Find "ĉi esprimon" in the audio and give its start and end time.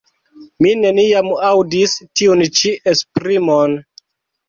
2.63-3.81